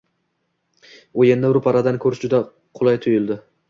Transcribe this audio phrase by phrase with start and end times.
[1.25, 3.45] O'yinni ro'paradan ko'rish qulay tuyuldi.